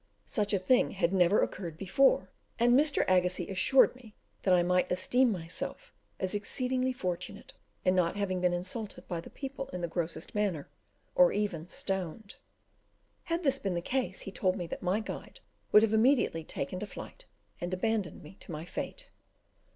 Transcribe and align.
Such 0.25 0.51
a 0.51 0.57
thing 0.57 0.93
had 0.97 1.13
never 1.13 1.43
occurred 1.43 1.77
before, 1.77 2.31
and 2.57 2.73
Mr. 2.73 3.05
Agassiz 3.07 3.47
assured 3.51 3.95
me 3.95 4.15
that 4.41 4.51
I 4.51 4.63
might 4.63 4.91
esteem 4.91 5.31
myself 5.31 5.93
as 6.19 6.33
exceedingly 6.33 6.91
fortunate 6.91 7.53
in 7.85 7.93
not 7.93 8.15
having 8.17 8.41
been 8.41 8.51
insulted 8.51 9.07
by 9.07 9.21
the 9.21 9.29
people 9.29 9.67
in 9.69 9.81
the 9.81 9.87
grossest 9.87 10.33
manner, 10.33 10.67
or 11.13 11.31
even 11.31 11.69
stoned. 11.69 12.37
Had 13.25 13.43
this 13.43 13.59
been 13.59 13.75
the 13.75 13.79
case, 13.79 14.21
he 14.21 14.31
told 14.31 14.55
me 14.55 14.65
that 14.65 14.81
my 14.81 15.01
guide 15.01 15.39
would 15.71 15.83
have 15.83 15.93
immediately 15.93 16.43
taken 16.43 16.79
to 16.79 16.87
flight, 16.87 17.25
and 17.59 17.71
abandoned 17.71 18.23
me 18.23 18.37
to 18.39 18.51
my 18.51 18.65
fate. 18.65 19.11